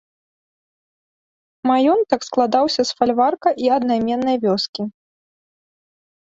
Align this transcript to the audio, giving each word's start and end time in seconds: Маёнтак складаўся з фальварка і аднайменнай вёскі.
Маёнтак 1.73 2.21
складаўся 2.29 2.81
з 2.93 2.97
фальварка 3.03 3.49
і 3.67 3.73
аднайменнай 3.79 4.37
вёскі. 4.49 4.83